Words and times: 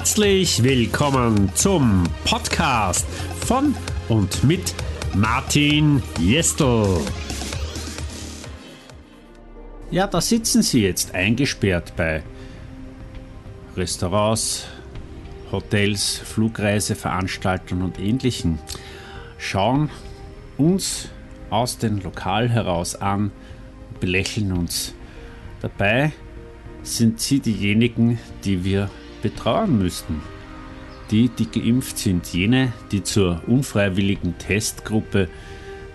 Herzlich 0.00 0.62
willkommen 0.62 1.54
zum 1.54 2.04
Podcast 2.24 3.06
von 3.46 3.74
und 4.08 4.42
mit 4.44 4.74
Martin 5.14 6.02
Jestel. 6.18 7.02
Ja, 9.90 10.06
da 10.06 10.22
sitzen 10.22 10.62
Sie 10.62 10.84
jetzt 10.84 11.14
eingesperrt 11.14 11.92
bei 11.98 12.22
Restaurants, 13.76 14.64
Hotels, 15.52 16.16
Flugreiseveranstaltern 16.16 17.82
und 17.82 17.98
ähnlichen. 18.00 18.58
Schauen 19.36 19.90
uns 20.56 21.10
aus 21.50 21.76
dem 21.76 22.00
Lokal 22.00 22.48
heraus 22.48 22.94
an, 22.94 23.32
belächeln 24.00 24.52
uns. 24.52 24.94
Dabei 25.60 26.12
sind 26.82 27.20
sie 27.20 27.40
diejenigen, 27.40 28.18
die 28.44 28.64
wir 28.64 28.88
betrauern 29.22 29.78
müssten. 29.78 30.20
Die, 31.10 31.28
die 31.28 31.50
geimpft 31.50 31.98
sind, 31.98 32.26
jene, 32.32 32.72
die 32.92 33.02
zur 33.02 33.42
unfreiwilligen 33.46 34.38
Testgruppe 34.38 35.28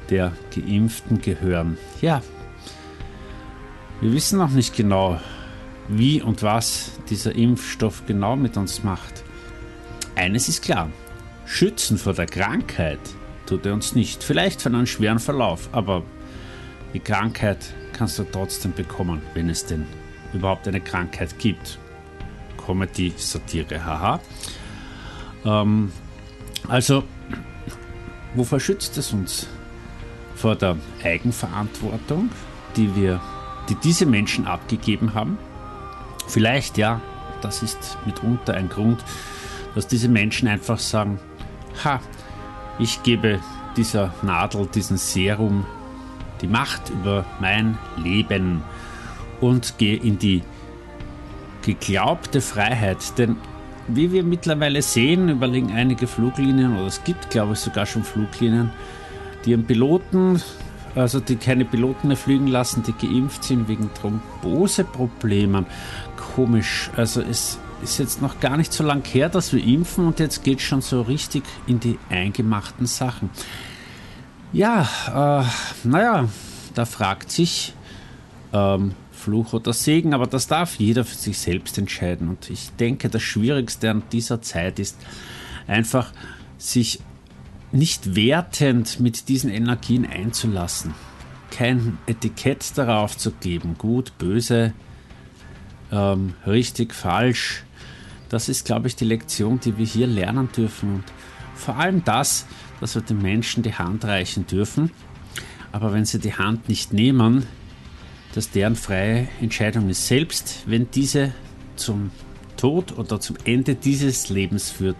der 0.09 0.33
Geimpften 0.53 1.21
gehören. 1.21 1.77
Ja, 2.01 2.21
wir 4.01 4.11
wissen 4.11 4.39
noch 4.39 4.51
nicht 4.51 4.75
genau, 4.75 5.19
wie 5.87 6.21
und 6.21 6.43
was 6.43 6.91
dieser 7.09 7.33
Impfstoff 7.33 8.03
genau 8.05 8.35
mit 8.35 8.57
uns 8.57 8.83
macht. 8.83 9.23
Eines 10.15 10.49
ist 10.49 10.63
klar, 10.63 10.89
schützen 11.45 11.97
vor 11.97 12.13
der 12.13 12.25
Krankheit 12.25 12.99
tut 13.45 13.65
er 13.65 13.73
uns 13.73 13.95
nicht. 13.95 14.23
Vielleicht 14.23 14.61
von 14.61 14.75
einem 14.75 14.85
schweren 14.85 15.19
Verlauf, 15.19 15.69
aber 15.71 16.03
die 16.93 16.99
Krankheit 16.99 17.73
kannst 17.93 18.19
du 18.19 18.23
trotzdem 18.23 18.73
bekommen, 18.73 19.21
wenn 19.33 19.49
es 19.49 19.65
denn 19.65 19.85
überhaupt 20.33 20.67
eine 20.67 20.81
Krankheit 20.81 21.37
gibt. 21.39 21.79
Comedy-Satire, 22.65 23.83
haha. 23.83 24.19
Ähm, 25.45 25.91
also, 26.67 27.03
wovor 28.33 28.59
schützt 28.59 28.97
es 28.97 29.13
uns? 29.13 29.47
Vor 30.35 30.55
der 30.55 30.77
Eigenverantwortung, 31.03 32.29
die 32.75 32.95
wir, 32.95 33.21
die 33.69 33.75
diese 33.75 34.05
Menschen 34.05 34.47
abgegeben 34.47 35.13
haben? 35.13 35.37
Vielleicht 36.27 36.77
ja, 36.77 37.01
das 37.41 37.63
ist 37.63 37.97
mitunter 38.05 38.55
ein 38.55 38.69
Grund, 38.69 39.03
dass 39.75 39.87
diese 39.87 40.09
Menschen 40.09 40.47
einfach 40.47 40.79
sagen, 40.79 41.19
ha, 41.83 41.99
ich 42.79 43.03
gebe 43.03 43.39
dieser 43.77 44.13
Nadel, 44.21 44.67
diesem 44.67 44.97
Serum 44.97 45.65
die 46.41 46.47
Macht 46.47 46.89
über 46.89 47.25
mein 47.39 47.77
Leben 47.97 48.61
und 49.41 49.77
gehe 49.77 49.97
in 49.97 50.17
die 50.19 50.43
geglaubte 51.65 52.41
Freiheit. 52.41 53.17
Denn 53.17 53.37
wie 53.87 54.11
wir 54.11 54.23
mittlerweile 54.23 54.81
sehen, 54.81 55.29
überlegen 55.29 55.71
einige 55.71 56.07
Fluglinien, 56.07 56.77
oder 56.77 56.87
es 56.87 57.03
gibt, 57.03 57.29
glaube 57.29 57.53
ich, 57.53 57.59
sogar 57.59 57.85
schon 57.85 58.03
Fluglinien, 58.03 58.71
die 59.43 59.51
ihren 59.51 59.65
Piloten, 59.65 60.41
also 60.95 61.19
die 61.19 61.35
keine 61.35 61.65
Piloten 61.65 62.07
mehr 62.07 62.17
fliegen 62.17 62.47
lassen, 62.47 62.83
die 62.83 62.93
geimpft 62.93 63.43
sind 63.43 63.67
wegen 63.67 63.89
Thromboseproblemen. 63.93 65.65
Komisch. 66.35 66.89
Also 66.95 67.21
es 67.21 67.59
ist 67.83 67.97
jetzt 67.97 68.21
noch 68.21 68.39
gar 68.39 68.57
nicht 68.57 68.71
so 68.71 68.83
lang 68.83 69.03
her, 69.05 69.29
dass 69.29 69.51
wir 69.51 69.63
impfen 69.63 70.07
und 70.07 70.19
jetzt 70.19 70.43
geht 70.43 70.59
es 70.59 70.63
schon 70.63 70.81
so 70.81 71.01
richtig 71.01 71.43
in 71.67 71.79
die 71.79 71.99
eingemachten 72.09 72.85
Sachen. 72.85 73.29
Ja, 74.53 75.43
äh, 75.43 75.87
naja, 75.87 76.29
da 76.73 76.85
fragt 76.85 77.29
sich, 77.31 77.73
ähm, 78.53 78.93
Fluch 79.15 79.53
oder 79.53 79.73
Segen, 79.73 80.13
aber 80.13 80.27
das 80.27 80.47
darf 80.47 80.75
jeder 80.75 81.03
für 81.05 81.15
sich 81.15 81.37
selbst 81.37 81.77
entscheiden. 81.77 82.29
Und 82.29 82.49
ich 82.49 82.71
denke, 82.79 83.09
das 83.09 83.23
Schwierigste 83.23 83.89
an 83.89 84.03
dieser 84.11 84.41
Zeit 84.41 84.79
ist 84.79 84.97
einfach, 85.67 86.11
sich 86.57 86.99
nicht 87.71 88.15
wertend 88.15 88.99
mit 88.99 89.27
diesen 89.27 89.49
Energien 89.49 90.05
einzulassen. 90.05 90.93
Kein 91.51 91.97
Etikett 92.05 92.77
darauf 92.77 93.17
zu 93.17 93.31
geben, 93.31 93.75
gut, 93.77 94.17
böse, 94.17 94.73
ähm, 95.91 96.33
richtig, 96.45 96.93
falsch. 96.93 97.63
Das 98.29 98.49
ist, 98.49 98.65
glaube 98.65 98.87
ich, 98.87 98.95
die 98.95 99.05
Lektion, 99.05 99.59
die 99.59 99.77
wir 99.77 99.85
hier 99.85 100.07
lernen 100.07 100.49
dürfen. 100.55 100.95
Und 100.95 101.03
vor 101.55 101.77
allem 101.77 102.03
das, 102.03 102.45
dass 102.81 102.95
wir 102.95 103.01
den 103.01 103.21
Menschen 103.21 103.63
die 103.63 103.73
Hand 103.73 104.05
reichen 104.05 104.47
dürfen. 104.47 104.91
Aber 105.71 105.93
wenn 105.93 106.05
sie 106.05 106.19
die 106.19 106.33
Hand 106.33 106.69
nicht 106.69 106.93
nehmen, 106.93 107.45
dass 108.35 108.51
deren 108.51 108.75
freie 108.75 109.27
Entscheidung 109.41 109.89
ist. 109.89 110.07
Selbst 110.07 110.63
wenn 110.67 110.91
diese 110.91 111.33
zum 111.77 112.11
Tod 112.57 112.97
oder 112.97 113.19
zum 113.19 113.37
Ende 113.45 113.75
dieses 113.75 114.29
Lebens 114.29 114.69
führt, 114.69 114.97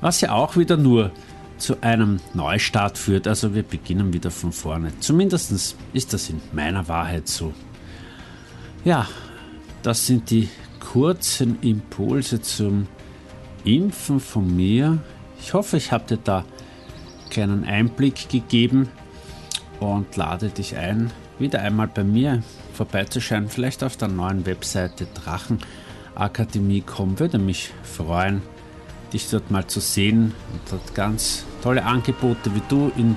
was 0.00 0.20
ja 0.22 0.32
auch 0.32 0.56
wieder 0.56 0.76
nur 0.76 1.12
zu 1.58 1.80
einem 1.82 2.20
Neustart 2.32 2.98
führt. 2.98 3.28
Also 3.28 3.54
wir 3.54 3.62
beginnen 3.62 4.12
wieder 4.12 4.30
von 4.30 4.52
vorne. 4.52 4.92
Zumindest 5.00 5.76
ist 5.92 6.12
das 6.12 6.30
in 6.30 6.40
meiner 6.52 6.88
Wahrheit 6.88 7.28
so. 7.28 7.52
Ja, 8.84 9.08
das 9.82 10.06
sind 10.06 10.30
die 10.30 10.48
kurzen 10.80 11.58
Impulse 11.62 12.42
zum 12.42 12.86
Impfen 13.64 14.20
von 14.20 14.54
mir. 14.54 14.98
Ich 15.40 15.54
hoffe, 15.54 15.76
ich 15.76 15.92
habe 15.92 16.04
dir 16.06 16.18
da 16.22 16.38
einen 16.38 17.30
kleinen 17.30 17.64
Einblick 17.64 18.28
gegeben 18.28 18.88
und 19.80 20.16
lade 20.16 20.48
dich 20.48 20.76
ein, 20.76 21.10
wieder 21.38 21.62
einmal 21.62 21.88
bei 21.88 22.04
mir 22.04 22.42
vorbeizuschauen, 22.72 23.48
vielleicht 23.48 23.82
auf 23.84 23.96
der 23.96 24.08
neuen 24.08 24.46
Webseite 24.46 25.06
Drachenakademie.com. 25.14 27.18
Würde 27.18 27.38
mich 27.38 27.72
freuen, 27.82 28.42
dich 29.12 29.28
dort 29.30 29.50
mal 29.50 29.66
zu 29.66 29.80
sehen 29.80 30.34
und 30.52 30.60
dort 30.70 30.94
ganz 30.94 31.44
tolle 31.62 31.84
Angebote, 31.84 32.54
wie 32.54 32.62
du 32.68 32.92
in 32.96 33.16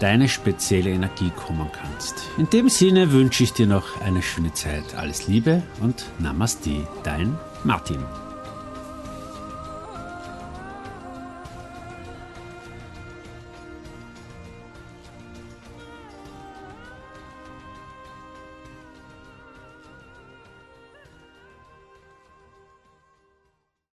deine 0.00 0.28
spezielle 0.28 0.90
Energie 0.90 1.30
kommen 1.30 1.70
kannst. 1.72 2.14
In 2.38 2.48
dem 2.50 2.68
Sinne 2.68 3.12
wünsche 3.12 3.44
ich 3.44 3.52
dir 3.52 3.66
noch 3.66 4.00
eine 4.00 4.22
schöne 4.22 4.52
Zeit. 4.54 4.94
Alles 4.96 5.28
Liebe 5.28 5.62
und 5.80 6.06
Namaste, 6.18 6.86
dein 7.04 7.38
Martin. 7.64 7.98